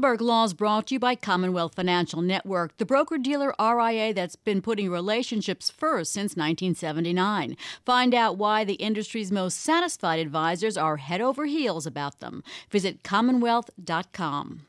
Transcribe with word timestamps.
Bloomberg 0.00 0.22
Law 0.22 0.44
is 0.44 0.54
brought 0.54 0.86
to 0.86 0.94
you 0.94 0.98
by 0.98 1.14
Commonwealth 1.14 1.74
Financial 1.74 2.22
Network, 2.22 2.74
the 2.78 2.86
broker 2.86 3.18
dealer 3.18 3.54
RIA 3.60 4.14
that's 4.14 4.34
been 4.34 4.62
putting 4.62 4.90
relationships 4.90 5.68
first 5.68 6.12
since 6.12 6.36
1979. 6.36 7.54
Find 7.84 8.14
out 8.14 8.38
why 8.38 8.64
the 8.64 8.74
industry's 8.74 9.30
most 9.30 9.58
satisfied 9.58 10.18
advisors 10.18 10.78
are 10.78 10.96
head 10.96 11.20
over 11.20 11.44
heels 11.44 11.84
about 11.84 12.20
them. 12.20 12.42
Visit 12.70 13.02
commonwealth.com. 13.02 14.62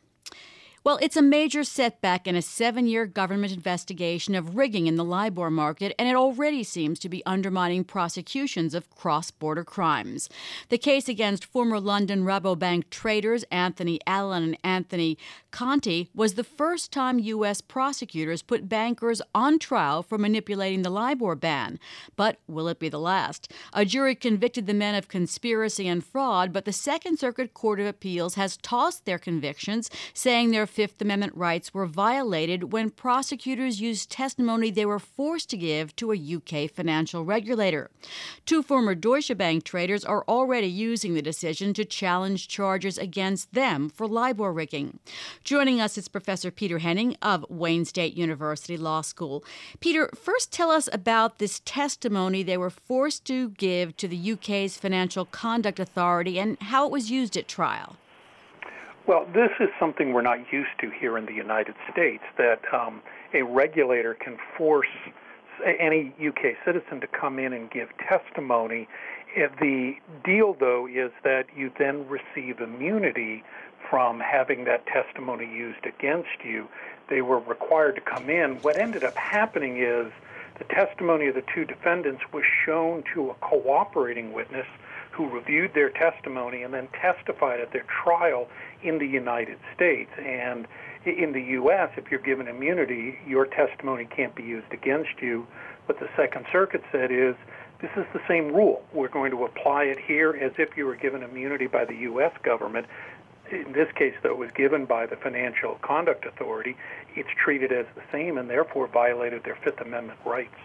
Well, 0.83 0.97
it's 0.99 1.15
a 1.15 1.21
major 1.21 1.63
setback 1.63 2.25
in 2.25 2.35
a 2.35 2.41
seven 2.41 2.87
year 2.87 3.05
government 3.05 3.53
investigation 3.53 4.33
of 4.33 4.55
rigging 4.55 4.87
in 4.87 4.95
the 4.95 5.03
LIBOR 5.03 5.51
market, 5.51 5.93
and 5.99 6.09
it 6.09 6.15
already 6.15 6.63
seems 6.63 6.97
to 6.99 7.09
be 7.09 7.23
undermining 7.23 7.83
prosecutions 7.83 8.73
of 8.73 8.89
cross 8.89 9.29
border 9.29 9.63
crimes. 9.63 10.27
The 10.69 10.79
case 10.79 11.07
against 11.07 11.45
former 11.45 11.79
London 11.79 12.23
Rabobank 12.23 12.89
traders 12.89 13.43
Anthony 13.51 13.99
Allen 14.07 14.43
and 14.43 14.57
Anthony 14.63 15.19
Conti 15.51 16.09
was 16.15 16.33
the 16.33 16.43
first 16.43 16.91
time 16.91 17.19
U.S. 17.19 17.61
prosecutors 17.61 18.41
put 18.41 18.67
bankers 18.67 19.21
on 19.35 19.59
trial 19.59 20.01
for 20.01 20.17
manipulating 20.17 20.81
the 20.81 20.89
LIBOR 20.89 21.35
ban. 21.35 21.77
But 22.15 22.39
will 22.47 22.67
it 22.67 22.79
be 22.79 22.89
the 22.89 22.99
last? 22.99 23.51
A 23.73 23.85
jury 23.85 24.15
convicted 24.15 24.65
the 24.65 24.73
men 24.73 24.95
of 24.95 25.07
conspiracy 25.07 25.87
and 25.87 26.03
fraud, 26.03 26.51
but 26.51 26.65
the 26.65 26.73
Second 26.73 27.19
Circuit 27.19 27.53
Court 27.53 27.79
of 27.79 27.85
Appeals 27.85 28.33
has 28.33 28.57
tossed 28.57 29.05
their 29.05 29.19
convictions, 29.19 29.91
saying 30.15 30.49
their 30.49 30.65
Fifth 30.71 31.01
Amendment 31.01 31.35
rights 31.35 31.73
were 31.73 31.85
violated 31.85 32.71
when 32.71 32.91
prosecutors 32.91 33.81
used 33.81 34.09
testimony 34.09 34.71
they 34.71 34.85
were 34.85 34.99
forced 34.99 35.49
to 35.49 35.57
give 35.57 35.93
to 35.97 36.13
a 36.13 36.15
UK 36.15 36.71
financial 36.71 37.25
regulator. 37.25 37.89
Two 38.45 38.63
former 38.63 38.95
Deutsche 38.95 39.37
Bank 39.37 39.65
traders 39.65 40.05
are 40.05 40.23
already 40.29 40.67
using 40.67 41.13
the 41.13 41.21
decision 41.21 41.73
to 41.73 41.83
challenge 41.83 42.47
charges 42.47 42.97
against 42.97 43.53
them 43.53 43.89
for 43.89 44.07
LIBOR 44.07 44.53
rigging. 44.53 44.99
Joining 45.43 45.81
us 45.81 45.97
is 45.97 46.07
Professor 46.07 46.51
Peter 46.51 46.79
Henning 46.79 47.17
of 47.21 47.45
Wayne 47.49 47.83
State 47.83 48.13
University 48.13 48.77
Law 48.77 49.01
School. 49.01 49.43
Peter, 49.81 50.09
first 50.15 50.53
tell 50.53 50.71
us 50.71 50.87
about 50.93 51.37
this 51.37 51.61
testimony 51.65 52.43
they 52.43 52.57
were 52.57 52.69
forced 52.69 53.25
to 53.25 53.49
give 53.49 53.97
to 53.97 54.07
the 54.07 54.31
UK's 54.31 54.77
Financial 54.77 55.25
Conduct 55.25 55.81
Authority 55.81 56.39
and 56.39 56.57
how 56.61 56.85
it 56.85 56.91
was 56.93 57.11
used 57.11 57.35
at 57.35 57.49
trial. 57.49 57.97
Well, 59.07 59.25
this 59.33 59.49
is 59.59 59.69
something 59.79 60.13
we're 60.13 60.21
not 60.21 60.53
used 60.53 60.77
to 60.79 60.91
here 60.91 61.17
in 61.17 61.25
the 61.25 61.33
United 61.33 61.73
States 61.91 62.23
that 62.37 62.61
um, 62.71 63.01
a 63.33 63.41
regulator 63.41 64.13
can 64.13 64.37
force 64.55 64.87
any 65.65 66.13
UK 66.19 66.55
citizen 66.63 67.01
to 67.01 67.07
come 67.07 67.39
in 67.39 67.51
and 67.51 67.69
give 67.71 67.89
testimony. 67.97 68.87
The 69.35 69.93
deal, 70.23 70.55
though, 70.59 70.87
is 70.87 71.11
that 71.23 71.45
you 71.55 71.71
then 71.79 72.07
receive 72.07 72.59
immunity 72.59 73.43
from 73.89 74.19
having 74.19 74.65
that 74.65 74.85
testimony 74.85 75.45
used 75.45 75.85
against 75.85 76.45
you. 76.45 76.67
They 77.09 77.21
were 77.21 77.39
required 77.39 77.95
to 77.95 78.01
come 78.01 78.29
in. 78.29 78.61
What 78.61 78.77
ended 78.77 79.03
up 79.03 79.17
happening 79.17 79.77
is 79.77 80.11
the 80.59 80.63
testimony 80.65 81.27
of 81.27 81.35
the 81.35 81.43
two 81.53 81.65
defendants 81.65 82.21
was 82.31 82.43
shown 82.65 83.03
to 83.15 83.31
a 83.31 83.33
cooperating 83.35 84.31
witness 84.31 84.67
who 85.11 85.29
reviewed 85.29 85.73
their 85.73 85.89
testimony 85.89 86.63
and 86.63 86.73
then 86.73 86.87
testified 86.99 87.59
at 87.59 87.71
their 87.71 87.85
trial 88.03 88.47
in 88.83 88.97
the 88.97 89.07
United 89.07 89.59
States. 89.75 90.11
And 90.17 90.67
in 91.05 91.33
the 91.33 91.41
U.S., 91.41 91.89
if 91.97 92.09
you're 92.09 92.21
given 92.21 92.47
immunity, 92.47 93.19
your 93.27 93.45
testimony 93.45 94.05
can't 94.05 94.35
be 94.35 94.43
used 94.43 94.71
against 94.71 95.21
you. 95.21 95.45
What 95.85 95.99
the 95.99 96.09
Second 96.15 96.45
Circuit 96.51 96.83
said 96.91 97.11
is 97.11 97.35
this 97.81 97.91
is 97.97 98.05
the 98.13 98.21
same 98.27 98.53
rule. 98.53 98.83
We're 98.93 99.09
going 99.09 99.31
to 99.31 99.43
apply 99.43 99.85
it 99.85 99.97
here 99.99 100.37
as 100.39 100.51
if 100.57 100.77
you 100.77 100.85
were 100.85 100.95
given 100.95 101.23
immunity 101.23 101.67
by 101.67 101.85
the 101.85 101.95
U.S. 101.95 102.31
government. 102.43 102.85
In 103.51 103.73
this 103.73 103.91
case, 103.95 104.13
though, 104.23 104.29
it 104.29 104.37
was 104.37 104.51
given 104.51 104.85
by 104.85 105.07
the 105.07 105.15
Financial 105.17 105.77
Conduct 105.81 106.25
Authority. 106.25 106.77
It's 107.15 107.29
treated 107.43 107.71
as 107.71 107.85
the 107.95 108.03
same 108.11 108.37
and 108.37 108.49
therefore 108.49 108.87
violated 108.87 109.43
their 109.43 109.57
Fifth 109.63 109.81
Amendment 109.81 110.19
rights. 110.25 110.55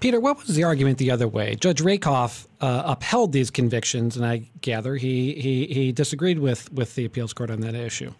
Peter, 0.00 0.20
what 0.20 0.38
was 0.38 0.54
the 0.54 0.64
argument 0.64 0.98
the 0.98 1.10
other 1.10 1.28
way? 1.28 1.54
Judge 1.54 1.80
Rakoff 1.80 2.46
uh, 2.60 2.82
upheld 2.86 3.32
these 3.32 3.50
convictions, 3.50 4.16
and 4.16 4.26
I 4.26 4.48
gather 4.60 4.96
he, 4.96 5.34
he, 5.34 5.66
he 5.66 5.92
disagreed 5.92 6.38
with, 6.38 6.72
with 6.72 6.94
the 6.94 7.04
appeals 7.04 7.32
court 7.32 7.50
on 7.50 7.60
that 7.60 7.74
issue. 7.74 8.12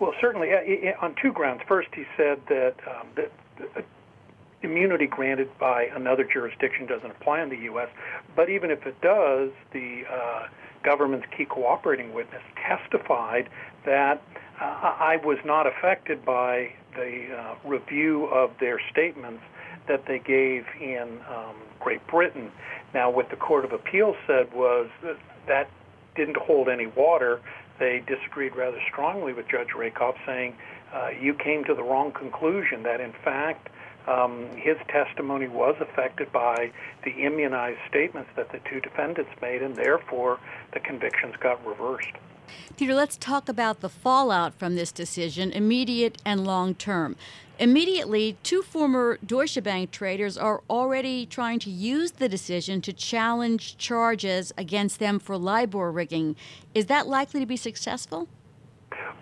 Well, 0.00 0.12
certainly 0.20 0.52
uh, 0.52 0.92
on 1.04 1.14
two 1.20 1.32
grounds. 1.32 1.62
First, 1.66 1.88
he 1.94 2.04
said 2.16 2.40
that, 2.48 2.74
um, 2.86 3.06
that 3.16 3.32
uh, 3.76 3.80
immunity 4.62 5.06
granted 5.06 5.48
by 5.58 5.84
another 5.94 6.24
jurisdiction 6.24 6.86
doesn't 6.86 7.10
apply 7.10 7.42
in 7.42 7.48
the 7.48 7.58
U.S., 7.58 7.88
but 8.34 8.50
even 8.50 8.70
if 8.70 8.86
it 8.86 9.00
does, 9.00 9.50
the 9.72 10.02
uh, 10.10 10.48
government's 10.82 11.26
key 11.36 11.46
cooperating 11.46 12.12
witness 12.12 12.42
testified 12.66 13.48
that 13.84 14.22
uh, 14.60 14.64
I 14.64 15.18
was 15.24 15.38
not 15.44 15.66
affected 15.66 16.24
by 16.24 16.72
the 16.94 17.26
uh, 17.36 17.54
review 17.68 18.26
of 18.26 18.50
their 18.60 18.80
statements 18.90 19.42
that 19.88 20.06
they 20.06 20.18
gave 20.18 20.64
in 20.80 21.18
um, 21.28 21.56
Great 21.80 22.06
Britain. 22.06 22.50
Now, 22.94 23.10
what 23.10 23.30
the 23.30 23.36
Court 23.36 23.64
of 23.64 23.72
Appeals 23.72 24.16
said 24.26 24.52
was 24.52 24.88
that 25.02 25.16
that 25.46 25.70
didn't 26.14 26.36
hold 26.36 26.68
any 26.68 26.86
water. 26.86 27.40
They 27.78 28.02
disagreed 28.06 28.56
rather 28.56 28.80
strongly 28.90 29.32
with 29.32 29.48
Judge 29.48 29.74
Rakoff, 29.76 30.16
saying 30.24 30.54
uh, 30.94 31.08
you 31.20 31.34
came 31.34 31.64
to 31.64 31.74
the 31.74 31.82
wrong 31.82 32.12
conclusion. 32.12 32.82
That 32.82 33.00
in 33.00 33.12
fact, 33.24 33.68
um, 34.06 34.48
his 34.56 34.76
testimony 34.88 35.48
was 35.48 35.76
affected 35.80 36.32
by 36.32 36.72
the 37.04 37.10
immunized 37.10 37.80
statements 37.88 38.30
that 38.36 38.50
the 38.52 38.60
two 38.70 38.80
defendants 38.80 39.30
made, 39.42 39.62
and 39.62 39.76
therefore 39.76 40.38
the 40.72 40.80
convictions 40.80 41.34
got 41.40 41.64
reversed. 41.66 42.12
Peter, 42.76 42.94
let's 42.94 43.16
talk 43.16 43.48
about 43.48 43.80
the 43.80 43.88
fallout 43.88 44.54
from 44.54 44.76
this 44.76 44.92
decision, 44.92 45.50
immediate 45.50 46.20
and 46.24 46.46
long 46.46 46.74
term. 46.74 47.16
Immediately, 47.58 48.36
two 48.42 48.60
former 48.60 49.18
Deutsche 49.24 49.62
Bank 49.62 49.90
traders 49.90 50.36
are 50.36 50.62
already 50.68 51.24
trying 51.24 51.58
to 51.60 51.70
use 51.70 52.12
the 52.12 52.28
decision 52.28 52.82
to 52.82 52.92
challenge 52.92 53.78
charges 53.78 54.52
against 54.58 54.98
them 54.98 55.18
for 55.18 55.38
LIBOR 55.38 55.90
rigging. 55.90 56.36
Is 56.74 56.86
that 56.86 57.06
likely 57.06 57.40
to 57.40 57.46
be 57.46 57.56
successful? 57.56 58.28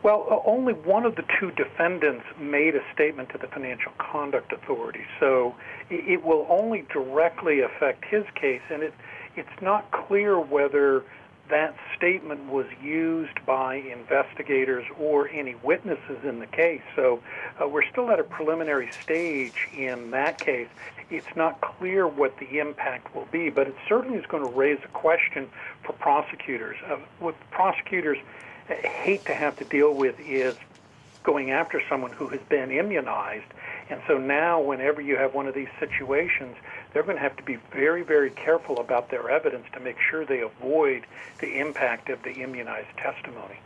Well, 0.03 0.43
only 0.45 0.73
one 0.73 1.07
of 1.07 1.15
the 1.15 1.23
two 1.39 1.53
defendants 1.53 2.25
made 2.39 2.75
a 2.75 2.81
statement 2.93 3.31
to 3.31 3.39
the 3.39 3.47
Financial 3.47 3.93
Conduct 3.99 4.53
Authority, 4.53 5.05
so 5.21 5.55
it 5.89 6.23
will 6.25 6.45
only 6.51 6.85
directly 6.93 7.61
affect 7.61 8.05
his 8.05 8.25
case, 8.35 8.61
and 8.69 8.83
it, 8.83 8.93
it's 9.37 9.63
not 9.63 9.91
clear 9.93 10.41
whether 10.41 11.05
that 11.51 11.77
statement 11.97 12.51
was 12.51 12.67
used 12.83 13.45
by 13.45 13.77
investigators 13.77 14.85
or 14.99 15.29
any 15.29 15.55
witnesses 15.57 16.25
in 16.25 16.39
the 16.39 16.47
case. 16.47 16.83
So 16.97 17.23
uh, 17.61 17.69
we're 17.69 17.85
still 17.91 18.11
at 18.11 18.19
a 18.19 18.25
preliminary 18.25 18.91
stage 19.03 19.69
in 19.77 20.11
that 20.13 20.39
case. 20.39 20.69
It's 21.11 21.37
not 21.37 21.61
clear 21.61 22.09
what 22.09 22.39
the 22.39 22.59
impact 22.59 23.15
will 23.15 23.29
be, 23.31 23.51
but 23.51 23.69
it 23.69 23.77
certainly 23.89 24.19
is 24.19 24.27
going 24.27 24.43
to 24.43 24.51
raise 24.51 24.79
a 24.85 24.89
question 24.89 25.51
for 25.83 25.93
prosecutors. 25.93 26.77
Uh, 26.87 26.97
what 27.19 27.35
prosecutors 27.51 28.19
hate 28.67 29.25
to 29.27 29.35
have 29.35 29.57
to 29.59 29.65
deal 29.65 29.93
with 29.93 30.19
is 30.21 30.57
going 31.23 31.51
after 31.51 31.83
someone 31.89 32.13
who 32.13 32.29
has 32.29 32.41
been 32.49 32.71
immunized. 32.71 33.47
And 33.91 34.01
so 34.07 34.17
now, 34.17 34.61
whenever 34.61 35.01
you 35.01 35.17
have 35.17 35.35
one 35.35 35.47
of 35.47 35.55
these 35.55 35.69
situations, 35.79 36.57
they're 36.95 37.03
going 37.03 37.17
to 37.17 37.23
have 37.23 37.37
to 37.37 37.43
be 37.43 37.57
very, 37.73 38.03
very 38.03 38.31
careful 38.31 38.79
about 38.79 39.11
their 39.11 39.29
evidence 39.29 39.67
to 39.75 39.81
make 39.81 39.97
sure 40.01 40.25
they 40.25 40.41
avoid 40.41 41.05
the 41.41 41.59
impact 41.59 42.09
of 42.09 42.23
the 42.23 42.31
immunized 42.31 42.97
testimony. 42.97 43.59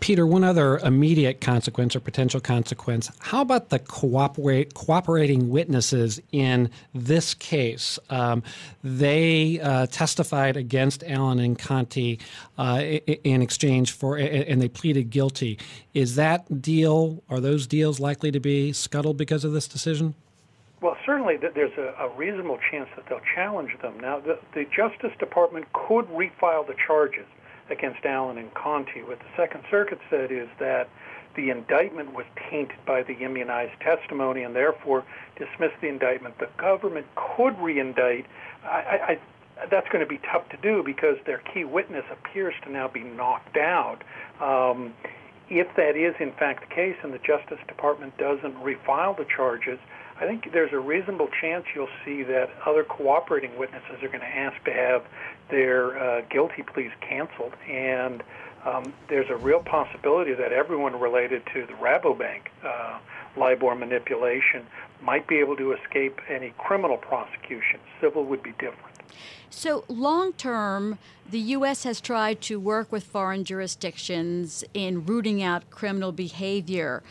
Peter, 0.00 0.26
one 0.26 0.42
other 0.42 0.78
immediate 0.78 1.40
consequence 1.40 1.94
or 1.94 2.00
potential 2.00 2.40
consequence. 2.40 3.10
How 3.20 3.42
about 3.42 3.68
the 3.68 3.78
cooperate, 3.78 4.74
cooperating 4.74 5.50
witnesses 5.50 6.20
in 6.32 6.70
this 6.94 7.32
case? 7.34 7.98
Um, 8.10 8.42
they 8.82 9.60
uh, 9.60 9.86
testified 9.86 10.56
against 10.56 11.04
Allen 11.06 11.38
and 11.38 11.56
Conti 11.56 12.18
uh, 12.58 12.80
in 12.80 13.40
exchange 13.40 13.92
for, 13.92 14.16
and 14.16 14.60
they 14.60 14.68
pleaded 14.68 15.10
guilty. 15.10 15.58
Is 15.94 16.16
that 16.16 16.60
deal, 16.60 17.22
are 17.28 17.40
those 17.40 17.66
deals 17.66 18.00
likely 18.00 18.32
to 18.32 18.40
be 18.40 18.72
scuttled 18.72 19.16
because 19.16 19.44
of 19.44 19.52
this 19.52 19.68
decision? 19.68 20.14
Certainly 21.08 21.38
there's 21.38 21.72
a, 21.78 22.04
a, 22.04 22.14
reasonable 22.18 22.58
chance 22.70 22.86
that 22.94 23.06
they'll 23.08 23.24
challenge 23.34 23.70
them. 23.80 23.98
Now, 23.98 24.20
the, 24.20 24.38
the, 24.52 24.66
Justice 24.66 25.16
Department 25.18 25.64
could 25.72 26.04
refile 26.08 26.66
the 26.66 26.74
charges 26.86 27.24
against 27.70 28.04
Allen 28.04 28.36
and 28.36 28.52
Conti. 28.52 29.02
What 29.02 29.18
the 29.18 29.24
Second 29.34 29.64
Circuit 29.70 30.00
said 30.10 30.30
is 30.30 30.48
that 30.60 30.90
the 31.34 31.48
indictment 31.48 32.12
was 32.12 32.26
tainted 32.50 32.76
by 32.86 33.04
the 33.04 33.14
immunized 33.14 33.80
testimony 33.80 34.42
and 34.42 34.54
therefore 34.54 35.02
dismissed 35.38 35.80
the 35.80 35.88
indictment. 35.88 36.38
The 36.38 36.50
government 36.58 37.06
could 37.16 37.54
reindict. 37.56 38.26
I, 38.62 39.16
I, 39.16 39.18
that's 39.70 39.88
going 39.88 40.04
to 40.04 40.06
be 40.06 40.20
tough 40.30 40.46
to 40.50 40.58
do 40.58 40.82
because 40.84 41.16
their 41.24 41.38
key 41.54 41.64
witness 41.64 42.04
appears 42.12 42.52
to 42.64 42.70
now 42.70 42.86
be 42.86 43.00
knocked 43.00 43.56
out. 43.56 44.04
Um, 44.42 44.92
if 45.48 45.74
that 45.76 45.96
is 45.96 46.14
in 46.20 46.32
fact 46.32 46.68
the 46.68 46.74
case 46.74 46.96
and 47.02 47.14
the 47.14 47.18
Justice 47.18 47.60
Department 47.66 48.14
doesn't 48.18 48.56
refile 48.56 49.16
the 49.16 49.24
charges, 49.24 49.78
I 50.20 50.26
think 50.26 50.52
there's 50.52 50.72
a 50.72 50.80
reasonable 50.80 51.28
chance 51.40 51.64
you'll 51.74 51.88
see 52.04 52.24
that 52.24 52.50
other 52.66 52.82
cooperating 52.82 53.56
witnesses 53.56 54.02
are 54.02 54.08
going 54.08 54.20
to 54.20 54.26
ask 54.26 54.62
to 54.64 54.72
have 54.72 55.04
their 55.48 55.98
uh, 55.98 56.20
guilty 56.22 56.62
pleas 56.62 56.90
canceled, 57.00 57.54
and 57.68 58.22
um, 58.64 58.92
there's 59.08 59.30
a 59.30 59.36
real 59.36 59.60
possibility 59.60 60.34
that 60.34 60.52
everyone 60.52 60.98
related 60.98 61.42
to 61.54 61.66
the 61.66 61.72
Rabobank 61.74 62.48
uh, 62.64 62.98
LIBOR 63.36 63.76
manipulation 63.76 64.66
might 65.00 65.28
be 65.28 65.36
able 65.36 65.56
to 65.56 65.72
escape 65.72 66.20
any 66.28 66.52
criminal 66.58 66.96
prosecution. 66.96 67.78
Civil 68.00 68.24
would 68.24 68.42
be 68.42 68.50
different. 68.52 68.96
So, 69.50 69.84
long 69.88 70.32
term, 70.34 70.98
the 71.28 71.38
U.S. 71.38 71.84
has 71.84 72.00
tried 72.00 72.40
to 72.42 72.58
work 72.60 72.90
with 72.92 73.04
foreign 73.04 73.44
jurisdictions 73.44 74.64
in 74.74 75.06
rooting 75.06 75.42
out 75.42 75.70
criminal 75.70 76.12
behavior. 76.12 77.02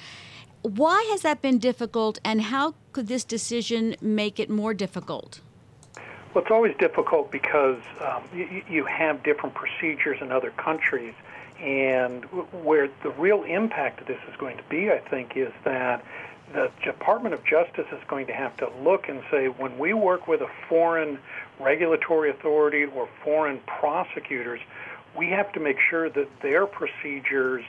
Why 0.62 1.08
has 1.12 1.22
that 1.22 1.42
been 1.42 1.60
difficult, 1.60 2.20
and 2.24 2.42
how 2.42 2.76
could 2.92 3.08
this 3.08 3.24
decision 3.24 3.96
make 4.02 4.40
it 4.40 4.50
more 4.50 4.74
difficult? 4.74 5.40
Well, 6.34 6.44
it's 6.44 6.52
always 6.52 6.76
difficult 6.78 7.32
because 7.32 7.82
um, 8.02 8.24
you, 8.34 8.64
you 8.70 8.86
have 8.86 9.24
different 9.24 9.56
procedures 9.56 10.18
in 10.22 10.32
other 10.32 10.52
countries. 10.52 11.14
And 11.60 12.26
where 12.64 12.88
the 13.02 13.10
real 13.12 13.44
impact 13.44 14.02
of 14.02 14.08
this 14.08 14.20
is 14.30 14.36
going 14.38 14.58
to 14.58 14.64
be, 14.70 14.92
I 14.92 15.00
think, 15.00 15.36
is 15.36 15.52
that 15.64 16.06
the 16.54 16.70
Department 16.84 17.34
of 17.34 17.44
Justice 17.44 17.88
is 17.92 18.00
going 18.08 18.28
to 18.28 18.34
have 18.34 18.56
to 18.58 18.70
look 18.84 19.10
and 19.10 19.24
say, 19.32 19.48
when 19.48 19.78
we 19.80 19.94
work 19.94 20.28
with 20.28 20.42
a 20.42 20.50
foreign 20.70 21.18
regulatory 21.60 22.30
authority 22.30 22.86
or 22.86 23.10
foreign 23.24 23.60
prosecutors, 23.66 24.60
we 25.18 25.30
have 25.32 25.52
to 25.54 25.60
make 25.60 25.78
sure 25.90 26.10
that 26.10 26.28
their 26.42 26.68
procedures 26.68 27.66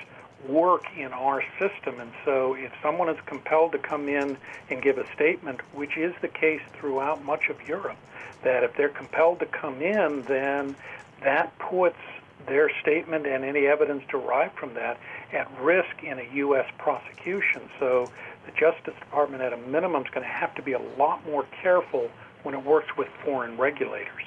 work 0.47 0.85
in 0.97 1.13
our 1.13 1.43
system. 1.59 2.01
And 2.01 2.13
so 2.25 2.55
if 2.55 2.73
someone 2.83 3.09
is 3.09 3.19
compelled 3.27 3.73
to 3.73 3.79
come 3.79 4.09
in 4.09 4.37
and 4.71 4.83
give 4.83 4.99
a 4.99 5.07
statement, 5.15 5.61
which 5.75 5.97
is 5.97 6.15
the 6.21 6.29
case 6.29 6.61
throughout 6.75 7.25
much 7.25 7.49
of 7.49 7.57
Europe, 7.67 7.97
that 8.45 8.63
if 8.63 8.77
they're 8.77 8.89
compelled 8.89 9.41
to 9.41 9.47
come 9.47 9.83
in, 9.83 10.25
then 10.29 10.77
that 11.23 11.59
puts 11.59 11.99
their 12.47 12.71
statement 12.81 13.27
and 13.27 13.45
any 13.45 13.67
evidence 13.67 14.03
derived 14.09 14.57
from 14.57 14.75
that 14.75 14.99
at 15.33 15.51
risk 15.61 16.03
in 16.03 16.19
a 16.19 16.35
U.S. 16.35 16.67
prosecution. 16.79 17.63
So 17.79 18.11
the 18.47 18.53
Justice 18.53 18.95
Department, 19.01 19.43
at 19.43 19.53
a 19.53 19.57
minimum, 19.57 20.03
is 20.03 20.11
going 20.11 20.25
to 20.25 20.33
have 20.33 20.55
to 20.55 20.63
be 20.63 20.73
a 20.73 20.81
lot 20.97 21.25
more 21.27 21.45
careful 21.63 22.11
when 22.49 22.55
it 22.55 22.65
works 22.65 22.89
with 22.97 23.09
foreign 23.27 23.59
regulators. 23.59 24.23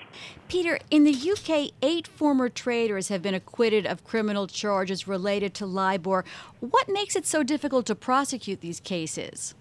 Peter, 0.48 0.78
in 0.92 1.06
the 1.06 1.32
UK, 1.32 1.72
eight 1.82 2.08
former 2.08 2.50
traders 2.50 3.08
have 3.08 3.20
been 3.20 3.34
acquitted 3.34 3.88
of 3.88 4.04
criminal 4.04 4.46
charges 4.46 5.08
related 5.08 5.56
to 5.56 5.66
LIBOR. 5.66 6.24
What 6.60 6.88
makes 6.88 7.16
it 7.16 7.26
so 7.26 7.42
difficult 7.42 7.88
to 7.88 7.96
prosecute 7.96 8.62
these 8.62 8.80
cases? 8.80 9.56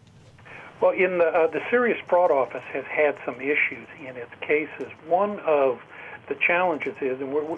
Well, 0.83 0.91
in 0.91 1.17
the, 1.17 1.25
uh, 1.25 1.47
the 1.47 1.63
Serious 1.71 1.97
Fraud 2.07 2.31
Office 2.31 2.65
has 2.75 2.85
had 2.85 3.17
some 3.25 3.37
issues 3.37 3.89
in 3.99 4.15
its 4.19 4.33
cases. 4.43 4.93
One 5.07 5.41
of 5.41 5.81
the 6.29 6.35
challenges 6.35 6.95
is, 7.01 7.19
and 7.19 7.33
we're, 7.33 7.57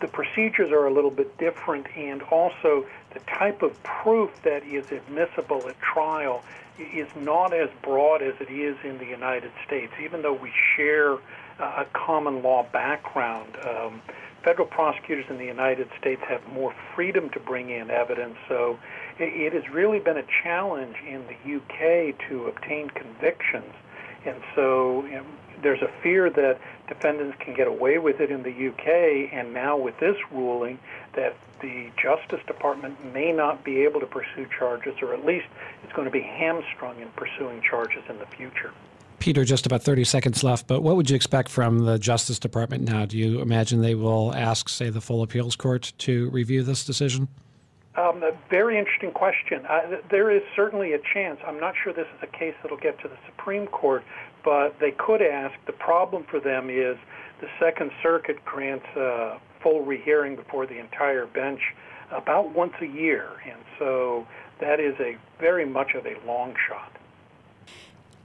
the 0.00 0.08
procedures 0.08 0.72
are 0.72 0.86
a 0.86 0.92
little 0.92 1.10
bit 1.10 1.36
different, 1.38 1.86
and 1.96 2.22
also 2.22 2.86
the 3.12 3.20
type 3.20 3.62
of 3.62 3.80
proof 3.82 4.30
that 4.42 4.64
is 4.64 4.90
admissible 4.90 5.66
at 5.68 5.80
trial 5.80 6.42
is 6.78 7.08
not 7.16 7.52
as 7.52 7.70
broad 7.82 8.22
as 8.22 8.34
it 8.40 8.50
is 8.50 8.76
in 8.84 8.98
the 8.98 9.06
United 9.06 9.52
States, 9.64 9.92
even 10.02 10.22
though 10.22 10.32
we 10.32 10.52
share 10.76 11.14
a 11.58 11.86
common 11.92 12.42
law 12.42 12.66
background. 12.72 13.56
Um, 13.64 14.02
federal 14.42 14.66
prosecutors 14.66 15.24
in 15.30 15.38
the 15.38 15.46
United 15.46 15.88
States 15.98 16.20
have 16.28 16.46
more 16.52 16.74
freedom 16.94 17.30
to 17.30 17.40
bring 17.40 17.70
in 17.70 17.90
evidence, 17.90 18.36
so 18.48 18.78
it, 19.18 19.28
it 19.28 19.52
has 19.52 19.72
really 19.72 20.00
been 20.00 20.18
a 20.18 20.26
challenge 20.42 20.96
in 21.06 21.24
the 21.26 21.56
UK 21.56 22.18
to 22.28 22.46
obtain 22.46 22.90
convictions. 22.90 23.72
And 24.26 24.36
so 24.54 25.02
know, 25.02 25.24
there's 25.64 25.82
a 25.82 25.90
fear 26.02 26.30
that 26.30 26.60
defendants 26.86 27.36
can 27.40 27.54
get 27.54 27.66
away 27.66 27.98
with 27.98 28.20
it 28.20 28.30
in 28.30 28.44
the 28.44 28.68
UK, 28.68 29.32
and 29.32 29.52
now 29.52 29.76
with 29.76 29.98
this 29.98 30.16
ruling, 30.30 30.78
that 31.14 31.36
the 31.60 31.90
Justice 32.00 32.40
Department 32.46 33.12
may 33.12 33.32
not 33.32 33.64
be 33.64 33.80
able 33.82 33.98
to 33.98 34.06
pursue 34.06 34.46
charges, 34.56 34.94
or 35.02 35.14
at 35.14 35.24
least 35.24 35.46
it's 35.82 35.92
going 35.94 36.04
to 36.04 36.12
be 36.12 36.20
hamstrung 36.20 37.00
in 37.00 37.08
pursuing 37.16 37.62
charges 37.68 38.02
in 38.08 38.18
the 38.18 38.26
future. 38.26 38.72
Peter, 39.18 39.42
just 39.42 39.64
about 39.64 39.82
30 39.82 40.04
seconds 40.04 40.44
left, 40.44 40.66
but 40.66 40.82
what 40.82 40.96
would 40.96 41.08
you 41.08 41.16
expect 41.16 41.48
from 41.48 41.86
the 41.86 41.98
Justice 41.98 42.38
Department 42.38 42.84
now? 42.84 43.06
Do 43.06 43.16
you 43.16 43.40
imagine 43.40 43.80
they 43.80 43.94
will 43.94 44.34
ask, 44.34 44.68
say, 44.68 44.90
the 44.90 45.00
full 45.00 45.22
appeals 45.22 45.56
court 45.56 45.94
to 45.98 46.28
review 46.28 46.62
this 46.62 46.84
decision? 46.84 47.28
Um, 47.96 48.22
a 48.22 48.32
very 48.50 48.76
interesting 48.76 49.12
question. 49.12 49.64
Uh, 49.66 49.96
there 50.10 50.30
is 50.30 50.42
certainly 50.54 50.92
a 50.92 50.98
chance. 51.14 51.40
I'm 51.46 51.60
not 51.60 51.74
sure 51.82 51.92
this 51.92 52.08
is 52.08 52.22
a 52.22 52.26
case 52.26 52.54
that'll 52.60 52.76
get 52.76 53.00
to 53.00 53.08
the 53.08 53.16
Supreme 53.24 53.66
Court, 53.68 54.04
but 54.44 54.78
they 54.80 54.92
could 54.92 55.22
ask. 55.22 55.54
The 55.66 55.72
problem 55.72 56.24
for 56.30 56.40
them 56.40 56.68
is 56.70 56.96
the 57.40 57.48
Second 57.58 57.90
Circuit 58.02 58.44
grants 58.44 58.86
a 58.96 59.38
full 59.62 59.84
rehearing 59.84 60.36
before 60.36 60.66
the 60.66 60.78
entire 60.78 61.26
bench 61.26 61.60
about 62.10 62.54
once 62.54 62.74
a 62.80 62.86
year, 62.86 63.28
and 63.50 63.60
so 63.78 64.26
that 64.60 64.78
is 64.78 64.94
a 65.00 65.16
very 65.40 65.66
much 65.66 65.94
of 65.94 66.06
a 66.06 66.14
long 66.26 66.54
shot. 66.68 66.92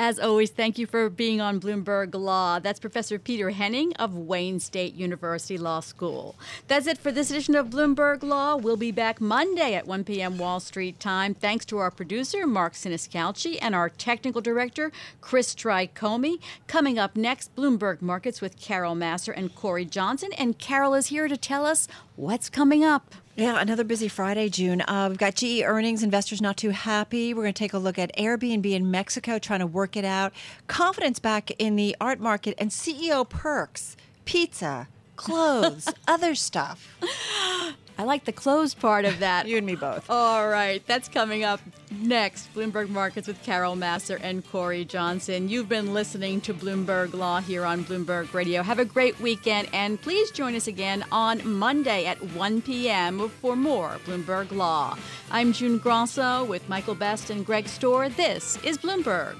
As 0.01 0.17
always, 0.17 0.49
thank 0.49 0.79
you 0.79 0.87
for 0.87 1.09
being 1.09 1.41
on 1.41 1.59
Bloomberg 1.59 2.15
Law. 2.15 2.59
That's 2.59 2.79
Professor 2.79 3.19
Peter 3.19 3.49
Henning 3.49 3.91
of 3.97 4.15
Wayne 4.15 4.61
State 4.61 4.93
University 4.93 5.57
Law 5.57 5.81
School. 5.81 6.37
That's 6.69 6.87
it 6.87 6.97
for 6.97 7.11
this 7.11 7.29
edition 7.29 7.53
of 7.53 7.67
Bloomberg 7.67 8.23
Law. 8.23 8.55
We'll 8.55 8.77
be 8.77 8.93
back 8.93 9.19
Monday 9.19 9.75
at 9.75 9.87
1 9.87 10.05
p.m. 10.05 10.37
Wall 10.37 10.61
Street 10.61 11.01
time. 11.01 11.33
Thanks 11.33 11.65
to 11.65 11.79
our 11.79 11.91
producer, 11.91 12.47
Mark 12.47 12.75
Siniscalchi, 12.75 13.57
and 13.61 13.75
our 13.75 13.89
technical 13.89 14.39
director, 14.39 14.93
Chris 15.19 15.53
Tricomi. 15.53 16.39
Coming 16.67 16.97
up 16.97 17.17
next, 17.17 17.53
Bloomberg 17.57 18.01
Markets 18.01 18.39
with 18.39 18.57
Carol 18.57 18.95
Massar 18.95 19.33
and 19.35 19.53
Corey 19.53 19.83
Johnson. 19.83 20.29
And 20.37 20.57
Carol 20.57 20.93
is 20.93 21.07
here 21.07 21.27
to 21.27 21.35
tell 21.35 21.65
us 21.65 21.89
what's 22.15 22.49
coming 22.49 22.85
up. 22.85 23.15
Yeah, 23.35 23.61
another 23.61 23.85
busy 23.85 24.09
Friday, 24.09 24.49
June. 24.49 24.81
Uh, 24.81 25.07
we've 25.09 25.17
got 25.17 25.35
GE 25.35 25.61
earnings, 25.63 26.03
investors 26.03 26.41
not 26.41 26.57
too 26.57 26.71
happy. 26.71 27.33
We're 27.33 27.43
going 27.43 27.53
to 27.53 27.59
take 27.59 27.73
a 27.73 27.77
look 27.77 27.97
at 27.97 28.15
Airbnb 28.17 28.65
in 28.69 28.91
Mexico, 28.91 29.39
trying 29.39 29.61
to 29.61 29.67
work 29.67 29.95
it 29.95 30.03
out. 30.03 30.33
Confidence 30.67 31.19
back 31.19 31.51
in 31.51 31.77
the 31.77 31.95
art 32.01 32.19
market, 32.19 32.55
and 32.57 32.69
CEO 32.69 33.27
perks, 33.27 33.95
pizza, 34.25 34.89
clothes, 35.15 35.87
other 36.07 36.35
stuff. 36.35 36.97
I 37.99 38.03
like 38.03 38.23
the 38.23 38.31
closed 38.31 38.79
part 38.79 39.03
of 39.03 39.19
that. 39.19 39.45
you 39.49 39.57
and 39.57 39.65
me 39.65 39.75
both. 39.75 40.09
All 40.09 40.47
right, 40.47 40.81
that's 40.87 41.09
coming 41.09 41.43
up 41.43 41.59
next. 41.91 42.53
Bloomberg 42.55 42.87
Markets 42.87 43.27
with 43.27 43.43
Carol 43.43 43.75
Massar 43.75 44.17
and 44.23 44.49
Corey 44.49 44.85
Johnson. 44.85 45.49
You've 45.49 45.67
been 45.67 45.93
listening 45.93 46.39
to 46.41 46.53
Bloomberg 46.53 47.13
Law 47.13 47.41
here 47.41 47.65
on 47.65 47.83
Bloomberg 47.83 48.33
Radio. 48.33 48.63
Have 48.63 48.79
a 48.79 48.85
great 48.85 49.19
weekend, 49.19 49.67
and 49.73 50.01
please 50.01 50.31
join 50.31 50.55
us 50.55 50.67
again 50.67 51.03
on 51.11 51.45
Monday 51.45 52.05
at 52.05 52.23
1 52.31 52.61
p.m. 52.61 53.27
for 53.27 53.57
more 53.57 53.97
Bloomberg 54.05 54.53
Law. 54.53 54.97
I'm 55.29 55.51
June 55.51 55.77
Grosso 55.77 56.45
with 56.45 56.69
Michael 56.69 56.95
Best 56.95 57.29
and 57.29 57.45
Greg 57.45 57.65
Stohr. 57.65 58.15
This 58.15 58.57
is 58.63 58.77
Bloomberg. 58.77 59.35